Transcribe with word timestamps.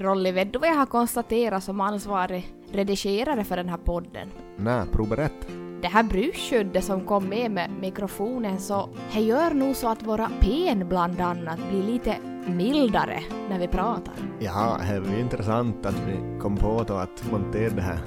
Rolly, 0.00 0.32
vet 0.32 0.52
du 0.52 0.58
vad 0.58 0.68
jag 0.68 0.74
har 0.74 0.86
konstaterat 0.86 1.64
som 1.64 1.80
ansvarig 1.80 2.54
redigerare 2.72 3.44
för 3.44 3.56
den 3.56 3.68
här 3.68 3.76
podden? 3.76 4.28
Nej, 4.56 4.86
prova 4.92 5.16
rätt. 5.16 5.46
Det 5.82 5.88
här 5.88 6.02
brusskyddet 6.02 6.84
som 6.84 7.00
kom 7.00 7.24
med 7.24 7.50
med 7.50 7.70
mikrofonen 7.80 8.58
så 8.58 8.88
det 9.14 9.20
gör 9.20 9.54
nog 9.54 9.76
så 9.76 9.88
att 9.88 10.02
våra 10.02 10.30
pen 10.40 10.88
bland 10.88 11.20
annat 11.20 11.58
blir 11.70 11.82
lite 11.82 12.16
mildare 12.46 13.22
när 13.48 13.58
vi 13.58 13.68
pratar. 13.68 14.14
Ja, 14.38 14.76
det 14.88 15.14
är 15.16 15.20
intressant 15.20 15.86
att 15.86 16.02
vi 16.06 16.40
kom 16.40 16.56
på 16.56 16.84
då 16.88 16.94
att 16.94 17.30
montera 17.30 17.74
det 17.74 17.82
här 17.82 17.98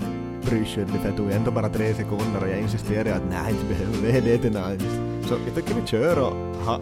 brusskyddet 0.50 1.02
för 1.02 1.12
det 1.12 1.18
tog 1.18 1.32
ändå 1.32 1.52
bara 1.52 1.70
tre 1.70 1.94
sekunder 1.94 2.42
och 2.42 2.50
jag 2.50 2.60
insisterade 2.60 3.16
att 3.16 3.30
nej, 3.30 3.52
inte 3.52 3.66
behöver 3.66 3.98
vi 3.98 4.32
det 4.32 4.38
till 4.38 4.52
nice. 4.52 5.13
Så 5.26 5.34
jag 5.46 5.56
tycker 5.56 5.82
vi 5.82 5.88
kör 5.88 6.20
och 6.20 6.34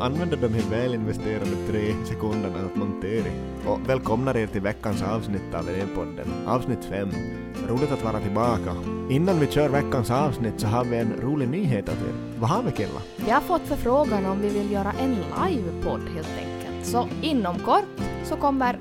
använder 0.05 0.38
de 0.38 0.48
här 0.54 0.70
välinvesterade 0.70 1.68
tre 1.70 1.94
sekunderna 2.05 2.60
att 2.66 2.76
montera. 2.76 3.32
Och 3.66 3.90
välkomnar 3.90 4.38
er 4.38 4.48
till 4.48 4.62
veckans 4.62 5.02
avsnitt 5.04 5.54
av 5.54 5.70
E-podden, 5.70 6.27
avsnitt 6.48 6.85
5. 6.90 7.09
Roligt 7.68 7.91
att 7.91 8.04
vara 8.04 8.20
tillbaka. 8.20 8.76
Innan 9.09 9.40
vi 9.40 9.48
kör 9.48 9.70
veckans 9.70 10.12
avsnitt 10.12 10.59
så 10.59 10.68
har 10.68 10.85
vi 10.85 10.98
en 10.98 11.13
rolig 11.22 11.49
nyhet 11.49 11.90
att 11.90 12.02
er. 12.02 12.13
Vad 12.40 12.49
har 12.49 12.63
vi 12.63 12.72
Killa? 12.72 13.02
Vi 13.26 13.32
har 13.32 13.41
fått 13.41 13.62
förfrågan 13.62 14.26
om 14.26 14.41
vi 14.41 14.49
vill 14.49 14.71
göra 14.71 14.91
en 14.91 15.12
livepodd 15.16 16.02
helt 16.16 16.38
enkelt. 16.38 16.85
Så 16.85 17.08
inom 17.21 17.60
kort 17.60 18.02
så 18.23 18.35
kommer 18.35 18.80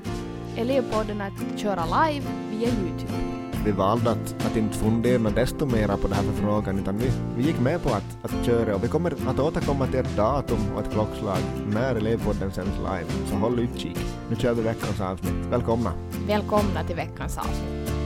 Elevpodden 0.57 1.21
att 1.21 1.59
köra 1.59 1.85
live 1.85 2.25
via 2.51 2.67
Youtube. 2.67 3.30
Vi 3.65 3.71
valde 3.71 4.11
att, 4.11 4.45
att 4.45 4.57
inte 4.57 4.77
fundera 4.77 5.29
desto 5.29 5.65
mera 5.65 5.97
på 5.97 6.07
den 6.07 6.15
här 6.15 6.23
förfrågan 6.23 6.79
utan 6.79 6.97
vi, 6.97 7.11
vi 7.37 7.43
gick 7.43 7.59
med 7.59 7.83
på 7.83 7.89
att, 7.89 8.17
att 8.21 8.45
köra 8.45 8.75
och 8.75 8.83
vi 8.83 8.87
kommer 8.87 9.13
att 9.27 9.39
återkomma 9.39 9.87
till 9.87 9.99
ett 9.99 10.17
datum 10.17 10.59
och 10.75 10.81
ett 10.81 10.91
klockslag 10.91 11.37
när 11.67 11.95
elevpodden 11.95 12.51
sänds 12.51 12.77
live. 12.77 13.29
Så 13.29 13.35
håll 13.35 13.59
utkik. 13.59 13.97
Nu 14.29 14.35
kör 14.35 14.53
vi 14.53 14.61
veckans 14.61 15.01
avsnitt. 15.01 15.45
Välkomna! 15.49 15.93
Välkomna 16.27 16.83
till 16.87 16.95
veckans 16.95 17.37
avsnitt. 17.37 18.00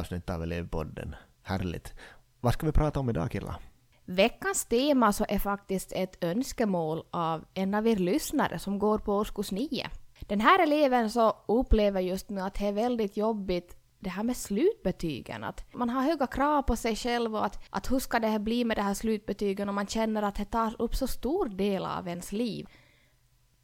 Avsnitt 0.00 0.30
av 0.30 0.42
elevpodden. 0.42 1.14
Härligt. 1.42 1.94
Vad 2.40 2.52
ska 2.52 2.66
vi 2.66 2.72
prata 2.72 3.00
om 3.00 3.10
idag 3.10 3.30
killar? 3.30 3.56
Veckans 4.04 4.64
tema 4.64 5.12
så 5.12 5.24
är 5.28 5.38
faktiskt 5.38 5.92
ett 5.92 6.24
önskemål 6.24 7.02
av 7.10 7.44
en 7.54 7.74
av 7.74 7.86
er 7.86 7.96
lyssnare 7.96 8.58
som 8.58 8.78
går 8.78 8.98
på 8.98 9.14
årskurs 9.14 9.52
9. 9.52 9.88
Den 10.20 10.40
här 10.40 10.62
eleven 10.62 11.10
så 11.10 11.36
upplever 11.48 12.00
just 12.00 12.30
nu 12.30 12.40
att 12.40 12.54
det 12.54 12.66
är 12.66 12.72
väldigt 12.72 13.16
jobbigt 13.16 13.76
det 13.98 14.10
här 14.10 14.22
med 14.22 14.36
slutbetygen. 14.36 15.44
Att 15.44 15.64
man 15.74 15.90
har 15.90 16.02
höga 16.02 16.26
krav 16.26 16.62
på 16.62 16.76
sig 16.76 16.96
själv 16.96 17.36
och 17.36 17.46
att, 17.46 17.64
att 17.70 17.90
hur 17.90 17.98
ska 17.98 18.18
det 18.18 18.26
här 18.26 18.38
bli 18.38 18.64
med 18.64 18.76
de 18.76 18.82
här 18.82 18.94
slutbetygen 18.94 19.68
och 19.68 19.74
man 19.74 19.86
känner 19.86 20.22
att 20.22 20.34
det 20.34 20.44
tar 20.44 20.74
upp 20.78 20.96
så 20.96 21.06
stor 21.06 21.48
del 21.48 21.84
av 21.84 22.08
ens 22.08 22.32
liv. 22.32 22.66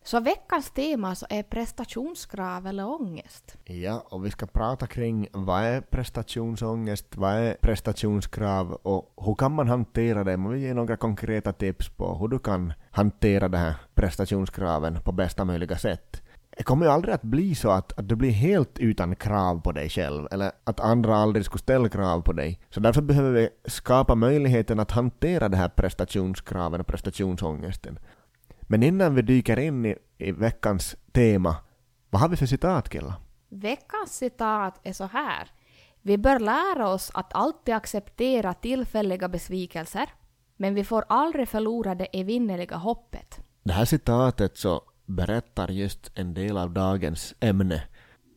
Så 0.07 0.21
veckans 0.21 0.71
tema 0.71 1.15
så 1.15 1.27
är 1.31 1.43
prestationskrav 1.43 2.67
eller 2.67 2.89
ångest. 3.01 3.57
Ja, 3.65 4.07
och 4.11 4.25
vi 4.25 4.31
ska 4.31 4.47
prata 4.47 4.87
kring 4.87 5.29
vad 5.33 5.63
är 5.63 5.81
prestationsångest, 5.81 7.17
vad 7.17 7.33
är 7.33 7.57
prestationskrav 7.61 8.73
och 8.73 9.13
hur 9.17 9.35
kan 9.35 9.53
man 9.53 9.69
hantera 9.69 10.25
det? 10.25 10.37
Man 10.37 10.53
vill 10.53 10.63
ge 10.63 10.75
några 10.75 10.97
konkreta 10.97 11.53
tips 11.53 11.89
på 11.89 12.19
hur 12.19 12.29
du 12.29 12.39
kan 12.39 12.73
hantera 12.91 13.49
de 13.49 13.59
här 13.59 13.75
prestationskraven 13.95 14.99
på 15.05 15.13
bästa 15.13 15.45
möjliga 15.45 15.79
sätt. 15.79 16.23
Det 16.57 16.63
kommer 16.63 16.87
ju 16.87 16.93
aldrig 16.93 17.15
att 17.15 17.23
bli 17.23 17.55
så 17.55 17.71
att, 17.71 17.99
att 17.99 18.09
du 18.09 18.17
blir 18.17 18.31
helt 18.31 18.79
utan 18.79 19.17
krav 19.17 19.61
på 19.61 19.73
dig 19.73 19.89
själv, 19.89 20.29
eller 20.31 20.53
att 20.65 20.81
andra 20.81 21.17
aldrig 21.17 21.45
skulle 21.45 21.63
ställa 21.63 21.89
krav 21.89 22.21
på 22.21 22.33
dig. 22.33 22.61
Så 22.71 22.81
därför 22.81 23.03
behöver 23.03 23.33
vi 23.33 23.49
skapa 23.65 24.15
möjligheten 24.15 24.81
att 24.81 24.91
hantera 24.91 25.49
de 25.49 25.57
här 25.57 25.69
prestationskraven 25.69 26.81
och 26.81 26.87
prestationsångesten. 26.87 27.99
Men 28.67 28.83
innan 28.83 29.15
vi 29.15 29.23
dyker 29.23 29.59
in 29.59 29.87
i, 29.87 29.97
i 30.19 30.33
veckans 30.33 30.97
tema, 31.13 31.57
vad 32.11 32.21
har 32.21 32.29
vi 32.29 32.37
för 32.37 32.47
citat 32.47 32.89
Killa? 32.89 33.15
Veckans 33.49 34.17
citat 34.17 34.81
är 34.83 34.93
så 34.93 35.05
här. 35.05 35.51
Vi 36.03 36.19
bör 36.19 36.39
lära 36.39 36.89
oss 36.89 37.11
att 37.15 37.35
alltid 37.35 37.75
acceptera 37.75 38.55
tillfälliga 38.55 39.29
besvikelser, 39.29 40.09
men 40.57 40.75
vi 40.75 40.85
får 40.85 41.05
aldrig 41.09 41.49
förlora 41.49 41.95
det 41.95 42.05
evinnerliga 42.13 42.77
hoppet. 42.77 43.41
Det 43.63 43.73
här 43.73 43.85
citatet 43.85 44.57
så 44.57 44.83
berättar 45.07 45.69
just 45.69 46.11
en 46.15 46.35
del 46.35 46.59
av 46.59 46.71
dagens 46.71 47.35
ämne. 47.41 47.83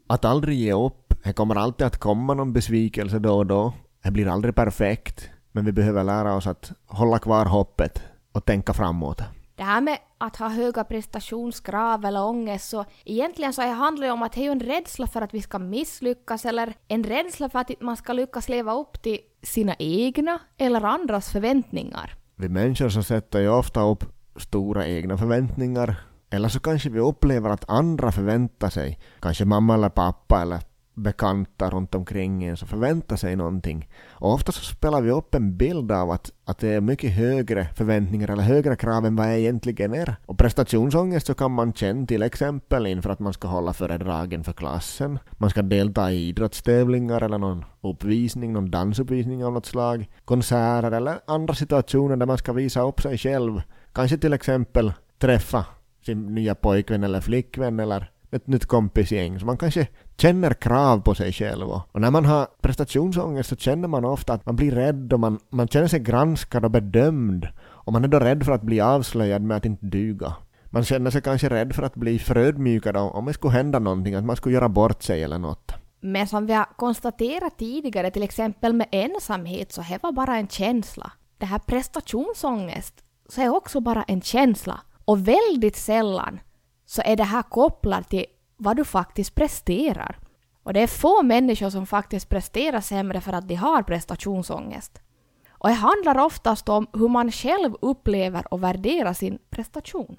Att 0.08 0.26
aldrig 0.26 0.58
ge 0.58 0.74
upp, 0.74 1.14
det 1.24 1.34
kommer 1.34 1.56
alltid 1.56 1.88
att 1.88 1.98
komma 1.98 2.34
någon 2.34 2.54
besvikelse 2.54 3.20
då 3.20 3.38
och 3.38 3.46
då. 3.46 3.74
Det 4.04 4.12
blir 4.12 4.28
aldrig 4.28 4.56
perfekt, 4.56 5.30
men 5.52 5.66
vi 5.66 5.72
behöver 5.72 6.04
lära 6.04 6.36
oss 6.36 6.48
att 6.48 6.72
hålla 6.86 7.20
kvar 7.20 7.46
hoppet 7.46 8.04
och 8.32 8.46
tänka 8.46 8.74
framåt. 8.74 9.22
Det 9.60 9.66
här 9.66 9.82
med 9.82 9.98
att 10.18 10.36
ha 10.36 10.50
höga 10.50 10.84
prestationskrav 10.84 12.06
eller 12.06 12.24
ångest 12.24 12.70
så 12.70 12.86
egentligen 13.06 13.54
så 13.54 13.62
handlar 13.62 14.08
det 14.08 14.14
om 14.14 14.24
att 14.24 14.32
det 14.34 14.42
är 14.42 14.44
ju 14.44 14.52
en 14.52 14.60
rädsla 14.60 15.08
för 15.08 15.22
att 15.22 15.34
vi 15.34 15.42
ska 15.42 15.60
misslyckas 15.60 16.46
eller 16.46 16.74
en 16.88 17.04
rädsla 17.04 17.50
för 17.50 17.60
att 17.60 17.82
man 17.82 17.98
ska 17.98 18.14
lyckas 18.14 18.50
leva 18.50 18.74
upp 18.74 19.02
till 19.02 19.18
sina 19.44 19.76
egna 19.80 20.40
eller 20.58 20.86
andras 20.86 21.32
förväntningar. 21.32 22.16
Vi 22.36 22.50
människor 22.50 22.90
så 22.90 23.04
sätter 23.04 23.40
ju 23.40 23.50
ofta 23.50 23.82
upp 23.82 24.04
stora 24.36 24.88
egna 24.88 25.18
förväntningar. 25.18 25.96
Eller 26.30 26.50
så 26.50 26.60
kanske 26.60 26.90
vi 26.90 27.00
upplever 27.00 27.50
att 27.50 27.70
andra 27.70 28.12
förväntar 28.12 28.70
sig, 28.70 29.00
kanske 29.20 29.46
mamma 29.46 29.74
eller 29.74 29.90
pappa 29.90 30.42
eller 30.42 30.60
bekanta 31.00 31.70
runt 31.70 31.96
omkring 31.96 32.44
en 32.44 32.58
som 32.58 32.68
förväntar 32.68 33.16
sig 33.16 33.36
någonting. 33.36 33.90
Och 34.10 34.34
ofta 34.34 34.52
så 34.52 34.66
spelar 34.66 35.02
vi 35.02 35.12
upp 35.12 35.36
en 35.36 35.58
bild 35.58 35.92
av 35.92 36.12
att, 36.12 36.32
att 36.46 36.60
det 36.60 36.68
är 36.70 36.82
mycket 36.82 37.12
högre 37.12 37.68
förväntningar 37.76 38.32
eller 38.32 38.44
högre 38.44 38.76
krav 38.76 39.06
än 39.06 39.16
vad 39.16 39.28
det 39.28 39.40
egentligen 39.40 39.94
är. 39.94 40.16
Och 40.26 40.38
prestationsångest 40.38 41.28
så 41.28 41.34
kan 41.34 41.52
man 41.52 41.74
känna 41.74 42.06
till 42.06 42.24
exempel 42.24 42.88
inför 42.88 43.10
att 43.10 43.20
man 43.20 43.34
ska 43.34 43.48
hålla 43.48 43.74
föredragen 43.74 44.44
för 44.44 44.54
klassen. 44.54 45.20
Man 45.32 45.50
ska 45.50 45.62
delta 45.62 46.12
i 46.12 46.28
idrottstävlingar 46.28 47.22
eller 47.22 47.38
någon 47.38 47.66
uppvisning, 47.82 48.54
någon 48.54 48.72
dansuppvisning 48.72 49.46
av 49.46 49.54
något 49.54 49.66
slag. 49.66 50.10
Konserter 50.26 50.92
eller 50.92 51.20
andra 51.28 51.54
situationer 51.54 52.16
där 52.16 52.26
man 52.26 52.38
ska 52.38 52.54
visa 52.54 52.82
upp 52.82 53.02
sig 53.02 53.18
själv. 53.18 53.62
Kanske 53.94 54.18
till 54.18 54.34
exempel 54.34 54.94
träffa 55.20 55.66
sin 56.06 56.36
nya 56.36 56.56
pojkvän 56.56 57.04
eller 57.04 57.22
flickvän 57.22 57.80
eller 57.80 58.12
ett 58.32 58.48
nytt 58.48 58.66
kompisgäng. 58.66 59.40
Så 59.40 59.46
man 59.46 59.58
kanske 59.58 59.88
känner 60.18 60.54
krav 60.54 61.02
på 61.02 61.16
sig 61.16 61.34
själv. 61.34 61.70
Och 61.70 62.02
när 62.02 62.12
man 62.12 62.26
har 62.26 62.48
prestationsångest 62.62 63.50
så 63.50 63.56
känner 63.56 63.88
man 63.88 64.06
ofta 64.06 64.34
att 64.34 64.46
man 64.46 64.56
blir 64.56 64.72
rädd 64.72 65.14
och 65.14 65.20
man, 65.20 65.40
man 65.50 65.68
känner 65.68 65.88
sig 65.88 66.00
granskad 66.00 66.66
och 66.66 66.72
bedömd. 66.72 67.48
Och 67.62 67.94
man 67.94 68.04
är 68.04 68.08
då 68.08 68.20
rädd 68.20 68.44
för 68.44 68.52
att 68.52 68.62
bli 68.62 68.82
avslöjad 68.82 69.42
med 69.42 69.58
att 69.58 69.66
inte 69.66 69.86
duga. 69.86 70.36
Man 70.66 70.84
känner 70.84 71.12
sig 71.12 71.22
kanske 71.22 71.50
rädd 71.50 71.76
för 71.76 71.84
att 71.84 71.96
bli 71.96 72.20
förödmjukad 72.20 72.98
om 72.98 73.26
det 73.26 73.34
skulle 73.34 73.54
hända 73.54 73.80
någonting, 73.80 74.16
att 74.16 74.26
man 74.26 74.36
skulle 74.36 74.56
göra 74.56 74.70
bort 74.70 75.04
sig 75.04 75.24
eller 75.24 75.38
något. 75.40 75.72
Men 76.02 76.28
som 76.28 76.46
vi 76.46 76.54
har 76.54 76.66
konstaterat 76.76 77.58
tidigare, 77.58 78.12
till 78.12 78.24
exempel 78.24 78.74
med 78.74 78.88
ensamhet, 78.92 79.72
så 79.72 79.82
det 79.82 80.04
var 80.04 80.12
bara 80.12 80.38
en 80.38 80.48
känsla. 80.48 81.12
Det 81.38 81.46
här 81.46 81.60
prestationsångest, 81.60 82.94
så 83.30 83.42
är 83.42 83.50
också 83.50 83.80
bara 83.80 84.04
en 84.04 84.22
känsla. 84.22 84.82
Och 85.06 85.28
väldigt 85.28 85.76
sällan 85.76 86.40
så 86.90 87.02
är 87.06 87.16
det 87.16 87.24
här 87.24 87.42
kopplat 87.42 88.10
till 88.10 88.26
vad 88.58 88.78
du 88.78 88.86
faktiskt 88.86 89.36
presterar. 89.36 90.20
Och 90.64 90.74
det 90.74 90.80
är 90.80 90.88
få 90.88 91.24
människor 91.24 91.70
som 91.70 91.86
faktiskt 91.86 92.30
presterar 92.30 92.82
sämre 92.82 93.22
för 93.22 93.34
att 93.34 93.48
de 93.48 93.56
har 93.56 93.84
prestationsångest. 93.84 95.02
Och 95.50 95.70
det 95.70 95.76
handlar 95.76 96.18
oftast 96.18 96.70
om 96.70 96.88
hur 96.94 97.08
man 97.08 97.32
själv 97.32 97.76
upplever 97.82 98.54
och 98.54 98.64
värderar 98.64 99.14
sin 99.14 99.40
prestation. 99.50 100.18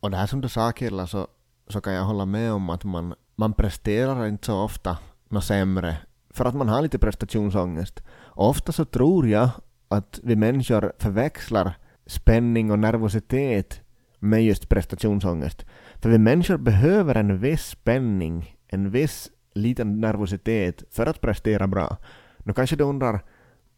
Och 0.00 0.10
det 0.10 0.16
här 0.16 0.26
som 0.26 0.40
du 0.40 0.48
sa 0.48 0.72
Killa 0.72 1.06
så, 1.06 1.26
så 1.68 1.80
kan 1.80 1.92
jag 1.92 2.04
hålla 2.04 2.26
med 2.26 2.52
om 2.52 2.70
att 2.70 2.84
man, 2.84 3.14
man 3.36 3.52
presterar 3.52 4.26
inte 4.26 4.46
så 4.46 4.60
ofta 4.60 4.98
något 5.28 5.44
sämre 5.44 5.96
för 6.30 6.44
att 6.44 6.54
man 6.54 6.68
har 6.68 6.82
lite 6.82 6.98
prestationsångest. 6.98 8.00
Och 8.10 8.48
ofta 8.48 8.72
så 8.72 8.84
tror 8.84 9.28
jag 9.28 9.48
att 9.88 10.20
vi 10.22 10.36
människor 10.36 10.92
förväxlar 10.98 11.74
spänning 12.06 12.70
och 12.70 12.78
nervositet 12.78 13.80
med 14.22 14.44
just 14.44 14.68
prestationsångest. 14.68 15.66
För 15.94 16.10
vi 16.10 16.18
människor 16.18 16.56
behöver 16.56 17.14
en 17.14 17.38
viss 17.38 17.66
spänning, 17.66 18.56
en 18.68 18.90
viss 18.90 19.30
liten 19.54 20.00
nervositet 20.00 20.82
för 20.90 21.06
att 21.06 21.20
prestera 21.20 21.66
bra. 21.66 21.96
Nu 22.38 22.52
kanske 22.52 22.76
du 22.76 22.84
undrar, 22.84 23.20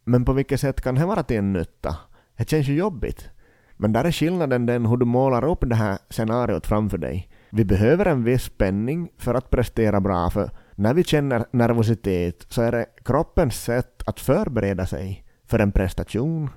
men 0.04 0.24
på 0.24 0.32
vilket 0.32 0.60
sätt 0.60 0.80
kan 0.80 0.94
det 0.94 1.06
vara 1.06 1.22
till 1.22 1.36
en 1.36 1.52
nytta? 1.52 1.96
Det 2.36 2.50
känns 2.50 2.68
ju 2.68 2.74
jobbigt. 2.74 3.28
Men 3.76 3.92
där 3.92 4.04
är 4.04 4.12
skillnaden 4.12 4.66
den 4.66 4.86
hur 4.86 4.96
du 4.96 5.06
målar 5.06 5.44
upp 5.44 5.60
det 5.60 5.74
här 5.74 5.98
scenariot 6.10 6.66
framför 6.66 6.98
dig. 6.98 7.28
Vi 7.50 7.64
behöver 7.64 8.06
en 8.06 8.24
viss 8.24 8.42
spänning 8.42 9.08
för 9.18 9.34
att 9.34 9.50
prestera 9.50 10.00
bra, 10.00 10.30
för 10.30 10.50
när 10.74 10.94
vi 10.94 11.04
känner 11.04 11.44
nervositet 11.50 12.46
så 12.48 12.62
är 12.62 12.72
det 12.72 12.86
kroppens 13.04 13.62
sätt 13.62 14.02
att 14.06 14.20
förbereda 14.20 14.86
sig 14.86 15.24
för 15.46 15.58
en 15.58 15.72
prestation 15.72 16.50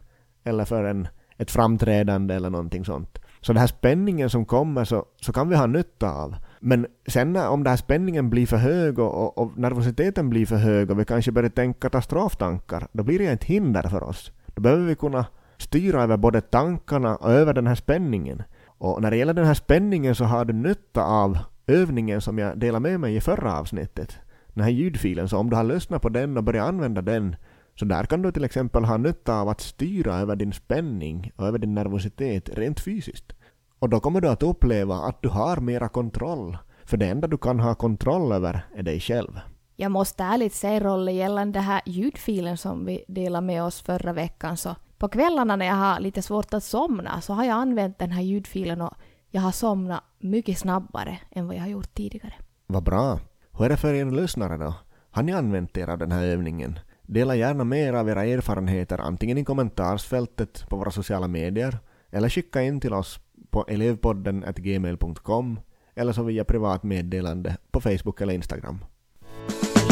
eller 0.43 0.65
för 0.65 0.83
en, 0.83 1.07
ett 1.37 1.51
framträdande 1.51 2.35
eller 2.35 2.49
någonting 2.49 2.85
sånt. 2.85 3.19
Så 3.47 3.53
den 3.53 3.59
här 3.59 3.67
spänningen 3.67 4.29
som 4.29 4.45
kommer 4.45 4.83
så, 4.83 5.05
så 5.21 5.33
kan 5.33 5.49
vi 5.49 5.55
ha 5.55 5.65
nytta 5.67 6.11
av. 6.11 6.35
Men 6.59 6.87
sen 7.07 7.33
när, 7.33 7.49
om 7.49 7.63
den 7.63 7.69
här 7.69 7.77
spänningen 7.77 8.29
blir 8.29 8.47
för 8.47 8.57
hög 8.57 8.99
och, 8.99 9.23
och, 9.23 9.37
och 9.37 9.57
nervositeten 9.57 10.29
blir 10.29 10.45
för 10.45 10.55
hög 10.55 10.91
och 10.91 10.99
vi 10.99 11.05
kanske 11.05 11.31
börjar 11.31 11.49
tänka 11.49 11.79
katastroftankar, 11.79 12.87
då 12.91 13.03
blir 13.03 13.19
det 13.19 13.25
ett 13.25 13.43
hinder 13.43 13.83
för 13.83 14.03
oss. 14.03 14.31
Då 14.45 14.61
behöver 14.61 14.85
vi 14.85 14.95
kunna 14.95 15.25
styra 15.57 16.03
över 16.03 16.17
både 16.17 16.41
tankarna 16.41 17.15
och 17.15 17.31
över 17.31 17.53
den 17.53 17.67
här 17.67 17.75
spänningen. 17.75 18.43
Och 18.65 19.01
när 19.01 19.11
det 19.11 19.17
gäller 19.17 19.33
den 19.33 19.45
här 19.45 19.53
spänningen 19.53 20.15
så 20.15 20.23
har 20.23 20.45
du 20.45 20.53
nytta 20.53 21.03
av 21.03 21.37
övningen 21.67 22.21
som 22.21 22.37
jag 22.37 22.59
delade 22.59 22.89
med 22.89 22.99
mig 22.99 23.15
i 23.15 23.21
förra 23.21 23.59
avsnittet. 23.59 24.17
Den 24.53 24.63
här 24.63 24.71
ljudfilen, 24.71 25.29
så 25.29 25.37
om 25.37 25.49
du 25.49 25.55
har 25.55 25.63
lyssnat 25.63 26.01
på 26.01 26.09
den 26.09 26.37
och 26.37 26.43
börjat 26.43 26.67
använda 26.67 27.01
den 27.01 27.35
så 27.79 27.85
där 27.85 28.03
kan 28.03 28.21
du 28.21 28.31
till 28.31 28.43
exempel 28.43 28.83
ha 28.83 28.97
nytta 28.97 29.39
av 29.39 29.49
att 29.49 29.61
styra 29.61 30.15
över 30.15 30.35
din 30.35 30.53
spänning 30.53 31.31
och 31.35 31.47
över 31.47 31.59
din 31.59 31.73
nervositet 31.73 32.49
rent 32.57 32.79
fysiskt. 32.79 33.33
Och 33.79 33.89
då 33.89 33.99
kommer 33.99 34.21
du 34.21 34.29
att 34.29 34.43
uppleva 34.43 34.95
att 34.95 35.21
du 35.21 35.29
har 35.29 35.57
mera 35.57 35.89
kontroll. 35.89 36.57
För 36.85 36.97
det 36.97 37.07
enda 37.07 37.27
du 37.27 37.37
kan 37.37 37.59
ha 37.59 37.75
kontroll 37.75 38.31
över 38.31 38.65
är 38.75 38.83
dig 38.83 38.99
själv. 38.99 39.39
Jag 39.75 39.91
måste 39.91 40.23
ärligt 40.23 40.53
säga 40.53 40.79
Rolle, 40.79 41.11
gällande 41.11 41.59
den 41.59 41.63
här 41.63 41.81
ljudfilen 41.85 42.57
som 42.57 42.85
vi 42.85 43.03
delade 43.07 43.47
med 43.47 43.63
oss 43.63 43.81
förra 43.81 44.13
veckan 44.13 44.57
så 44.57 44.75
på 44.97 45.07
kvällarna 45.07 45.55
när 45.55 45.65
jag 45.65 45.75
har 45.75 45.99
lite 45.99 46.21
svårt 46.21 46.53
att 46.53 46.63
somna 46.63 47.21
så 47.21 47.33
har 47.33 47.43
jag 47.43 47.53
använt 47.53 47.99
den 47.99 48.11
här 48.11 48.21
ljudfilen 48.21 48.81
och 48.81 48.93
jag 49.29 49.41
har 49.41 49.51
somnat 49.51 50.03
mycket 50.19 50.57
snabbare 50.57 51.19
än 51.31 51.47
vad 51.47 51.55
jag 51.55 51.61
har 51.61 51.67
gjort 51.67 51.93
tidigare. 51.93 52.33
Vad 52.67 52.83
bra. 52.83 53.19
Hur 53.57 53.65
är 53.65 53.69
det 53.69 53.77
för 53.77 53.93
er 53.93 54.05
lyssnare 54.05 54.57
då? 54.57 54.73
Har 55.11 55.23
ni 55.23 55.33
använt 55.33 55.77
er 55.77 55.87
av 55.87 55.97
den 55.97 56.11
här 56.11 56.23
övningen? 56.23 56.79
Dela 57.01 57.35
gärna 57.35 57.63
mer 57.63 57.93
av 57.93 58.09
era 58.09 58.25
erfarenheter 58.25 58.97
antingen 58.97 59.37
i 59.37 59.45
kommentarsfältet 59.45 60.69
på 60.69 60.75
våra 60.75 60.91
sociala 60.91 61.27
medier 61.27 61.79
eller 62.11 62.29
skicka 62.29 62.61
in 62.61 62.79
till 62.79 62.93
oss 62.93 63.19
på 63.57 63.65
elevpodden 63.67 64.45
gmail.com 64.55 65.59
eller 65.95 66.13
så 66.13 66.23
via 66.23 66.43
privat 66.43 66.83
meddelande 66.83 67.57
på 67.71 67.81
Facebook 67.81 68.21
eller 68.21 68.33
Instagram. 68.33 68.85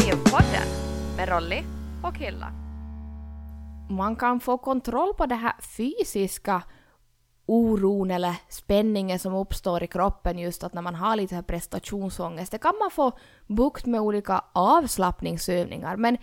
Elevpodden 0.02 0.68
med 1.16 1.28
Rolly 1.28 1.62
och 2.02 2.16
Killa. 2.16 2.52
Man 3.90 4.16
kan 4.16 4.40
få 4.40 4.58
kontroll 4.58 5.14
på 5.14 5.26
det 5.26 5.34
här 5.34 5.54
fysiska 5.76 6.62
oron 7.46 8.10
eller 8.10 8.34
spänningen 8.48 9.18
som 9.18 9.34
uppstår 9.34 9.82
i 9.82 9.86
kroppen 9.86 10.38
just 10.38 10.64
att 10.64 10.74
när 10.74 10.82
man 10.82 10.94
har 10.94 11.16
lite 11.16 11.42
prestationsångest. 11.42 12.52
Det 12.52 12.58
kan 12.58 12.74
man 12.80 12.90
få 12.90 13.12
bukt 13.46 13.86
med 13.86 14.00
olika 14.00 14.44
avslappningsövningar 14.52 15.96
men 15.96 16.18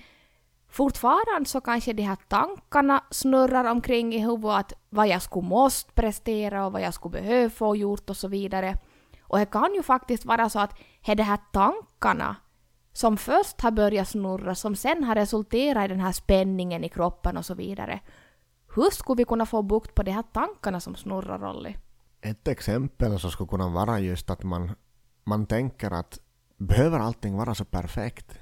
fortfarande 0.74 1.46
så 1.50 1.62
kanske 1.62 1.94
de 1.94 2.04
här 2.04 2.18
tankarna 2.28 3.04
snurrar 3.12 3.72
omkring 3.72 4.14
i 4.14 4.20
huvudet 4.20 4.60
att 4.60 4.74
vad 4.90 5.08
jag 5.08 5.22
skulle 5.22 5.48
måste 5.48 5.94
prestera 5.94 6.66
och 6.66 6.72
vad 6.72 6.82
jag 6.82 6.94
skulle 6.94 7.22
behöva 7.22 7.50
få 7.50 7.76
gjort 7.76 8.10
och 8.10 8.18
så 8.18 8.28
vidare. 8.28 8.76
Och 9.22 9.38
det 9.38 9.46
kan 9.46 9.74
ju 9.74 9.84
faktiskt 9.84 10.26
vara 10.26 10.50
så 10.50 10.60
att 10.60 10.78
det 11.06 11.12
är 11.12 11.16
de 11.16 11.24
här 11.24 11.40
tankarna 11.52 12.36
som 12.94 13.18
först 13.18 13.62
har 13.62 13.72
börjat 13.72 14.08
snurra 14.08 14.56
som 14.56 14.76
sen 14.76 15.04
har 15.04 15.16
resulterat 15.16 15.86
i 15.86 15.88
den 15.88 16.00
här 16.00 16.12
spänningen 16.12 16.84
i 16.84 16.90
kroppen 16.90 17.38
och 17.38 17.46
så 17.46 17.54
vidare. 17.54 18.00
Hur 18.76 18.90
skulle 18.90 19.18
vi 19.18 19.26
kunna 19.26 19.46
få 19.46 19.62
bukt 19.62 19.96
på 19.96 20.04
de 20.04 20.12
här 20.12 20.24
tankarna 20.34 20.80
som 20.80 20.96
snurrar, 20.96 21.40
Rolly? 21.40 21.76
Ett 22.22 22.48
exempel 22.48 23.20
så 23.20 23.30
skulle 23.30 23.48
kunna 23.48 23.70
vara 23.70 24.00
just 24.00 24.30
att 24.30 24.44
man, 24.44 24.72
man 25.24 25.46
tänker 25.46 25.92
att 25.92 26.20
behöver 26.58 27.00
allting 27.00 27.38
vara 27.38 27.56
så 27.56 27.66
perfekt? 27.66 28.40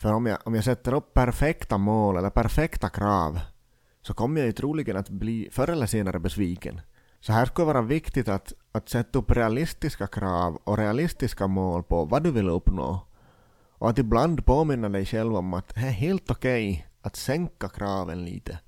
För 0.00 0.12
om 0.12 0.26
jag, 0.26 0.38
om 0.44 0.54
jag 0.54 0.64
sätter 0.64 0.94
upp 0.94 1.14
perfekta 1.14 1.78
mål 1.78 2.16
eller 2.16 2.30
perfekta 2.30 2.88
krav 2.88 3.40
så 4.02 4.14
kommer 4.14 4.40
jag 4.40 4.46
ju 4.46 4.52
troligen 4.52 4.96
att 4.96 5.08
bli 5.08 5.48
förr 5.52 5.68
eller 5.68 5.86
senare 5.86 6.18
besviken. 6.18 6.80
Så 7.20 7.32
här 7.32 7.46
skulle 7.46 7.66
vara 7.66 7.82
viktigt 7.82 8.28
att, 8.28 8.52
att 8.72 8.88
sätta 8.88 9.18
upp 9.18 9.30
realistiska 9.30 10.06
krav 10.06 10.58
och 10.64 10.78
realistiska 10.78 11.46
mål 11.46 11.82
på 11.82 12.04
vad 12.04 12.22
du 12.22 12.30
vill 12.30 12.48
uppnå. 12.48 13.06
Och 13.72 13.90
att 13.90 13.98
ibland 13.98 14.46
påminna 14.46 14.88
dig 14.88 15.06
själv 15.06 15.36
om 15.36 15.54
att 15.54 15.74
det 15.74 15.80
är 15.80 15.90
helt 15.90 16.30
okej 16.30 16.70
okay 16.70 16.84
att 17.02 17.16
sänka 17.16 17.68
kraven 17.68 18.24
lite. 18.24 18.58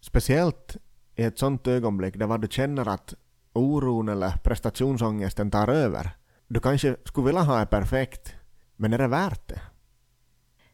Speciellt 0.00 0.76
i 1.14 1.22
ett 1.22 1.38
sånt 1.38 1.66
ögonblick 1.66 2.16
där 2.16 2.38
du 2.38 2.48
känner 2.50 2.88
att 2.88 3.14
oron 3.52 4.08
eller 4.08 4.30
prestationsångesten 4.30 5.50
tar 5.50 5.68
över. 5.68 6.10
Du 6.48 6.60
kanske 6.60 6.96
skulle 7.04 7.26
vilja 7.26 7.42
ha 7.42 7.58
det 7.58 7.66
perfekt, 7.66 8.34
men 8.76 8.92
är 8.92 8.98
det 8.98 9.08
värt 9.08 9.48
det? 9.48 9.60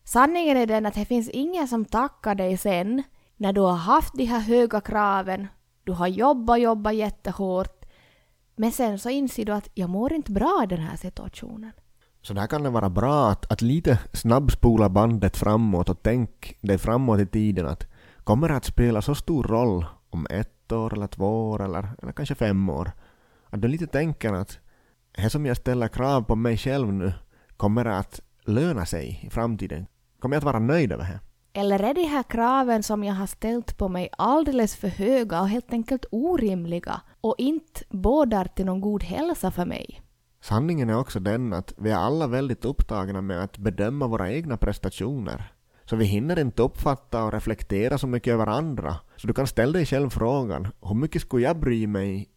Sanningen 0.05 0.57
är 0.57 0.67
den 0.67 0.87
att 0.87 0.95
det 0.95 1.05
finns 1.05 1.29
ingen 1.29 1.69
som 1.69 1.85
tackar 1.85 2.35
dig 2.35 2.57
sen 2.57 3.03
när 3.37 3.53
du 3.53 3.61
har 3.61 3.77
haft 3.77 4.15
de 4.15 4.25
här 4.25 4.41
höga 4.41 4.81
kraven, 4.81 5.47
du 5.85 5.93
har 5.93 6.07
jobbat, 6.07 6.61
jobbat 6.61 6.95
jättehårt, 6.95 7.85
men 8.57 8.73
sen 8.73 8.99
så 8.99 9.11
inser 9.11 9.45
du 9.45 9.53
att 9.53 9.69
jag 9.75 9.91
mår 9.91 10.13
inte 10.13 10.33
bra 10.33 10.61
i 10.65 10.67
den 10.67 10.81
här 10.81 10.97
situationen. 10.97 11.73
Så 12.23 12.35
där 12.35 12.47
kan 12.47 12.63
det 12.63 12.71
vara 12.71 12.91
bra 12.91 13.31
att, 13.31 13.53
att 13.53 13.63
lite 13.63 13.99
snabbspola 14.13 14.89
bandet 14.89 15.37
framåt 15.37 15.89
och 15.89 16.03
tänk 16.03 16.59
dig 16.61 16.79
framåt 16.79 17.21
i 17.21 17.27
tiden 17.27 17.67
att 17.67 17.87
kommer 18.25 18.49
det 18.49 18.57
att 18.57 18.65
spela 18.65 19.03
så 19.03 19.15
stor 19.15 19.45
roll 19.45 19.87
om 20.11 20.27
ett 20.31 20.73
år 20.73 20.95
eller 20.95 21.07
två 21.07 21.51
år 21.51 21.65
eller, 21.65 21.89
eller 22.03 22.13
kanske 22.13 22.35
fem 22.35 22.69
år? 22.69 22.93
Att 23.51 23.63
du 23.63 23.69
lite 23.69 23.87
tänker 23.87 24.33
att 24.33 24.59
det 25.13 25.31
som 25.31 25.47
jag 25.47 25.57
ställer 25.57 25.89
krav 25.89 26.23
på 26.23 26.37
mig 26.37 26.57
själv 26.57 26.93
nu 26.93 27.13
kommer 27.57 27.85
att 27.85 28.21
löna 28.45 28.87
sig 28.87 29.21
i 29.27 29.31
framtiden. 29.31 29.87
Kommer 30.23 30.37
jag 30.37 30.41
att 30.41 30.45
vara 30.45 30.59
nöjd 30.59 30.93
över 30.93 31.05
det? 31.05 31.21
Eller 31.61 31.83
är 31.83 31.95
de 31.95 32.05
här 32.05 32.23
kraven 32.23 32.83
som 32.83 33.05
jag 33.05 33.15
har 33.15 33.27
ställt 33.27 33.79
på 33.79 33.89
mig 33.89 34.09
alldeles 34.19 34.77
för 34.77 34.89
höga 34.89 35.41
och 35.41 35.49
helt 35.49 35.73
enkelt 35.73 36.05
orimliga 36.11 37.01
och 37.21 37.35
inte 37.39 37.81
bådar 37.91 38.45
till 38.45 38.67
någon 38.67 38.81
god 38.81 39.03
hälsa 39.03 39.51
för 39.51 39.65
mig? 39.65 40.03
Sanningen 40.41 40.91
är 40.91 40.99
också 40.99 41.21
den 41.21 41.53
att 41.53 41.75
vi 41.77 41.91
är 41.91 41.97
alla 41.97 42.27
väldigt 42.27 42.65
upptagna 42.65 43.21
med 43.21 43.45
att 43.45 43.59
bedöma 43.59 44.07
våra 44.07 44.33
egna 44.33 44.57
prestationer. 44.57 45.53
Så 45.85 45.97
vi 45.97 46.05
hinner 46.05 46.39
inte 46.39 46.63
uppfatta 46.63 47.25
och 47.25 47.33
reflektera 47.33 47.99
så 47.99 48.07
mycket 48.07 48.33
över 48.33 48.47
andra. 48.47 48.97
Så 49.17 49.27
du 49.27 49.35
kan 49.35 49.47
ställa 49.47 49.73
dig 49.73 49.87
själv 49.87 50.11
frågan, 50.11 50.69
hur 50.81 50.95
mycket 50.95 51.23
skulle 51.23 51.45
jag 51.45 51.59
bry 51.61 51.87
mig 51.87 52.29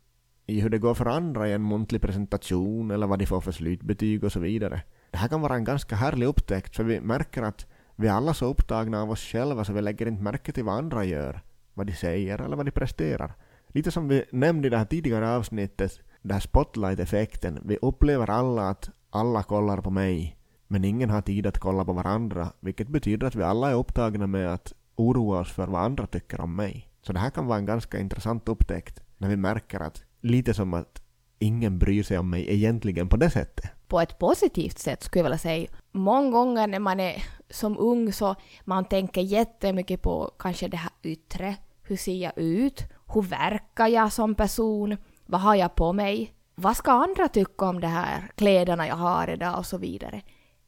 i 0.47 0.59
hur 0.59 0.69
det 0.69 0.77
går 0.77 0.93
för 0.93 1.05
andra 1.05 1.49
i 1.49 1.53
en 1.53 1.67
muntlig 1.67 2.01
presentation 2.01 2.91
eller 2.91 3.07
vad 3.07 3.19
de 3.19 3.25
får 3.25 3.41
för 3.41 3.51
slutbetyg 3.51 4.23
och 4.23 4.31
så 4.31 4.39
vidare. 4.39 4.81
Det 5.11 5.17
här 5.17 5.27
kan 5.27 5.41
vara 5.41 5.55
en 5.55 5.63
ganska 5.63 5.95
härlig 5.95 6.25
upptäckt 6.25 6.75
för 6.75 6.83
vi 6.83 7.01
märker 7.01 7.43
att 7.43 7.65
vi 7.95 8.07
är 8.07 8.11
alla 8.11 8.33
så 8.33 8.45
upptagna 8.45 9.01
av 9.01 9.11
oss 9.11 9.21
själva 9.21 9.65
så 9.65 9.73
vi 9.73 9.81
lägger 9.81 10.05
inte 10.05 10.23
märke 10.23 10.51
till 10.51 10.63
vad 10.63 10.75
andra 10.75 11.03
gör, 11.03 11.41
vad 11.73 11.87
de 11.87 11.93
säger 11.93 12.41
eller 12.41 12.55
vad 12.55 12.65
de 12.65 12.71
presterar. 12.71 13.33
Lite 13.67 13.91
som 13.91 14.07
vi 14.07 14.23
nämnde 14.31 14.67
i 14.67 14.69
det 14.69 14.77
här 14.77 14.85
tidigare 14.85 15.35
avsnittet, 15.35 15.99
den 16.21 16.31
här 16.31 16.39
spotlight-effekten. 16.39 17.59
Vi 17.65 17.77
upplever 17.81 18.29
alla 18.29 18.69
att 18.69 18.89
alla 19.09 19.43
kollar 19.43 19.81
på 19.81 19.89
mig, 19.89 20.37
men 20.67 20.85
ingen 20.85 21.09
har 21.09 21.21
tid 21.21 21.47
att 21.47 21.59
kolla 21.59 21.85
på 21.85 21.93
varandra, 21.93 22.51
vilket 22.59 22.87
betyder 22.87 23.27
att 23.27 23.35
vi 23.35 23.43
alla 23.43 23.69
är 23.69 23.75
upptagna 23.75 24.27
med 24.27 24.53
att 24.53 24.73
oroa 24.95 25.39
oss 25.39 25.51
för 25.51 25.67
vad 25.67 25.81
andra 25.81 26.07
tycker 26.07 26.41
om 26.41 26.55
mig. 26.55 26.89
Så 27.01 27.13
det 27.13 27.19
här 27.19 27.29
kan 27.29 27.47
vara 27.47 27.57
en 27.57 27.65
ganska 27.65 27.99
intressant 27.99 28.49
upptäckt, 28.49 29.03
när 29.17 29.29
vi 29.29 29.35
märker 29.35 29.79
att 29.79 30.03
lite 30.21 30.53
som 30.53 30.73
att 30.73 31.01
ingen 31.39 31.79
bryr 31.79 32.03
sig 32.03 32.17
om 32.17 32.29
mig 32.29 32.53
egentligen 32.53 33.09
på 33.09 33.17
det 33.17 33.29
sättet. 33.29 33.65
På 33.87 34.01
ett 34.01 34.19
positivt 34.19 34.79
sätt 34.79 35.03
skulle 35.03 35.19
jag 35.19 35.23
vilja 35.23 35.37
säga. 35.37 35.69
Många 35.95 36.31
gånger 36.31 36.67
när 36.67 36.79
man 36.79 36.99
är 36.99 37.23
som 37.49 37.77
ung 37.77 38.13
så 38.13 38.35
man 38.63 38.85
tänker 38.85 39.21
jättemycket 39.21 40.01
på 40.01 40.31
kanske 40.39 40.67
det 40.67 40.77
här 40.77 40.91
yttre. 41.03 41.55
Hur 41.83 41.97
ser 41.97 42.15
jag 42.15 42.33
ut? 42.35 42.83
Hur 43.13 43.21
verkar 43.21 43.87
jag 43.87 44.13
som 44.13 44.35
person? 44.35 44.97
Vad 45.25 45.41
har 45.41 45.55
jag 45.55 45.75
på 45.75 45.93
mig? 45.93 46.33
Vad 46.55 46.77
ska 46.77 46.91
andra 46.91 47.27
tycka 47.27 47.65
om 47.65 47.79
de 47.79 47.87
här 47.87 48.31
kläderna 48.35 48.87
jag 48.87 48.95
har 48.95 49.29
idag 49.29 49.57
och 49.57 49.65
så 49.65 49.77
vidare. 49.77 50.21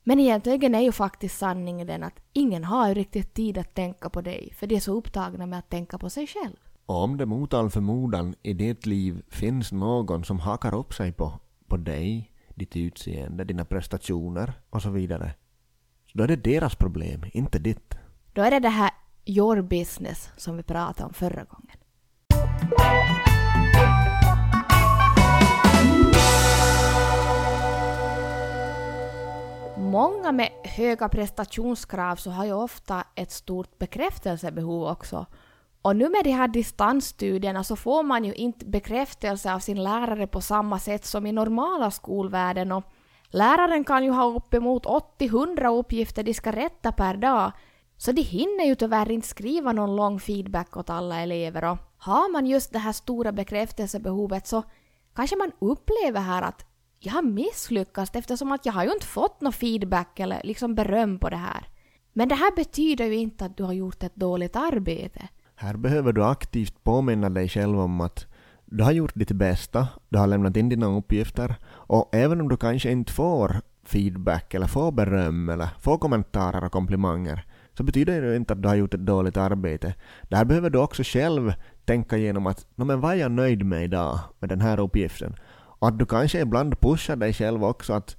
Men 0.04 0.20
egentligen 0.20 0.76
är 0.76 0.82
ju 0.82 0.92
faktiskt 0.92 1.38
sanningen 1.38 1.88
den 1.88 2.04
att 2.04 2.20
ingen 2.34 2.64
har 2.64 2.96
riktigt 2.96 3.34
tid 3.34 3.58
att 3.58 3.74
tänka 3.76 4.10
på 4.10 4.22
dig 4.22 4.54
för 4.56 4.68
de 4.68 4.76
är 4.76 4.80
så 4.80 4.94
upptagna 4.94 5.46
med 5.46 5.60
att 5.60 5.70
tänka 5.70 5.98
på 5.98 6.10
sig 6.10 6.28
själv. 6.28 6.56
Och 6.86 7.04
om 7.04 7.18
det 7.18 7.26
mot 7.26 7.54
all 7.54 7.70
förmodan 7.70 8.36
i 8.44 8.54
ditt 8.54 8.86
liv 8.86 9.24
finns 9.30 9.72
någon 9.72 10.24
som 10.24 10.40
hakar 10.40 10.76
upp 10.76 10.94
sig 10.94 11.14
på, 11.14 11.40
på 11.68 11.78
dig, 11.78 12.32
ditt 12.58 12.76
utseende, 12.76 13.44
dina 13.44 13.66
prestationer 13.66 14.54
och 14.70 14.82
så 14.82 14.90
vidare, 14.90 15.34
så 16.06 16.18
då 16.18 16.24
är 16.24 16.28
det 16.28 16.36
deras 16.36 16.76
problem, 16.76 17.24
inte 17.34 17.60
ditt. 17.60 17.96
Då 18.34 18.42
är 18.42 18.52
det 18.52 18.60
det 18.60 18.70
här 18.70 18.92
your 19.26 19.62
business 19.62 20.30
som 20.38 20.58
vi 20.58 20.64
pratade 20.64 21.08
om 21.08 21.14
förra 21.14 21.44
gången. 21.44 21.78
Många 29.78 30.32
med 30.32 30.50
höga 30.64 31.10
prestationskrav 31.10 32.16
så 32.16 32.32
har 32.32 32.46
ju 32.46 32.54
ofta 32.54 33.04
ett 33.16 33.32
stort 33.32 33.78
bekräftelsebehov 33.78 34.88
också. 34.88 35.26
Och 35.82 35.96
nu 35.96 36.10
med 36.10 36.24
de 36.24 36.32
här 36.32 36.48
distansstudierna 36.48 37.64
så 37.64 37.76
får 37.76 38.04
man 38.04 38.26
ju 38.26 38.34
inte 38.34 38.66
bekräftelse 38.66 39.54
av 39.54 39.60
sin 39.60 39.84
lärare 39.84 40.28
på 40.28 40.42
samma 40.42 40.80
sätt 40.80 41.06
som 41.06 41.26
i 41.26 41.32
normala 41.32 41.92
skolvärlden 41.92 42.72
och 42.72 42.84
läraren 43.30 43.84
kan 43.84 44.04
ju 44.04 44.12
ha 44.12 44.26
uppemot 44.26 44.86
80-100 44.86 45.80
uppgifter 45.80 46.24
de 46.24 46.34
ska 46.34 46.52
rätta 46.52 46.92
per 46.92 47.18
dag 47.18 47.52
så 47.98 48.12
de 48.12 48.22
hinner 48.22 48.66
ju 48.66 48.76
tyvärr 48.76 49.12
inte 49.12 49.28
skriva 49.28 49.72
någon 49.72 49.96
lång 49.96 50.20
feedback 50.20 50.78
åt 50.78 50.90
alla 50.90 51.22
elever 51.22 51.64
och 51.64 51.78
har 51.98 52.32
man 52.32 52.46
just 52.46 52.74
det 52.74 52.80
här 52.80 52.92
stora 52.92 53.32
bekräftelsebehovet 53.32 54.48
så 54.48 54.64
kanske 55.16 55.36
man 55.36 55.52
upplever 55.60 56.22
här 56.22 56.42
att 56.42 56.66
jag 57.00 57.14
har 57.14 57.22
misslyckats 57.22 58.12
eftersom 58.14 58.52
att 58.52 58.66
jag 58.66 58.74
har 58.74 58.84
ju 58.84 58.92
inte 58.92 59.06
fått 59.06 59.42
någon 59.42 59.54
feedback 59.54 60.20
eller 60.20 60.42
liksom 60.44 60.76
beröm 60.76 61.20
på 61.20 61.30
det 61.30 61.38
här. 61.38 61.68
Men 62.14 62.28
det 62.30 62.36
här 62.36 62.56
betyder 62.56 63.06
ju 63.06 63.16
inte 63.16 63.46
att 63.46 63.58
du 63.58 63.64
har 63.64 63.74
gjort 63.74 64.04
ett 64.04 64.16
dåligt 64.16 64.56
arbete. 64.56 65.28
Här 65.60 65.78
behöver 65.78 66.14
du 66.14 66.24
aktivt 66.24 66.84
påminna 66.84 67.30
dig 67.30 67.50
själv 67.50 67.80
om 67.80 68.02
att 68.02 68.28
du 68.66 68.84
har 68.84 68.92
gjort 68.92 69.16
ditt 69.16 69.32
bästa, 69.32 69.88
du 70.10 70.18
har 70.18 70.28
lämnat 70.28 70.58
in 70.58 70.70
dina 70.70 70.86
uppgifter 70.86 71.56
och 71.66 72.16
även 72.16 72.42
om 72.42 72.50
du 72.50 72.58
kanske 72.58 72.92
inte 72.92 73.14
får 73.14 73.62
feedback 73.84 74.54
eller 74.54 74.68
får 74.68 74.92
beröm 74.92 75.50
eller 75.50 75.70
får 75.80 75.98
kommentarer 75.98 76.64
och 76.64 76.72
komplimanger 76.72 77.46
så 77.78 77.84
betyder 77.84 78.22
det 78.22 78.36
inte 78.36 78.54
att 78.54 78.62
du 78.62 78.68
har 78.68 78.76
gjort 78.76 78.94
ett 78.94 79.06
dåligt 79.06 79.38
arbete. 79.38 79.94
Där 80.22 80.46
behöver 80.46 80.70
du 80.70 80.80
också 80.80 81.04
själv 81.04 81.54
tänka 81.86 82.18
igenom 82.18 82.48
att 82.48 82.68
men 82.76 83.02
vad 83.02 83.12
är 83.12 83.16
jag 83.16 83.32
nöjd 83.32 83.66
med 83.66 83.84
idag 83.84 84.20
med 84.40 84.50
den 84.50 84.62
här 84.62 84.80
uppgiften? 84.80 85.36
Och 85.80 85.88
att 85.88 86.00
du 86.00 86.06
kanske 86.06 86.42
ibland 86.42 86.80
pushar 86.80 87.16
dig 87.16 87.34
själv 87.34 87.64
också 87.64 87.94
att 87.94 88.18